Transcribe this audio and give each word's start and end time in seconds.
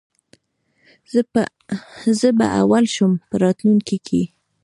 زه 2.19 2.27
به 2.37 2.45
اول 2.61 2.83
شم 2.95 3.11
په 3.27 3.35
راتلونکې 3.43 3.97
کي 4.07 4.23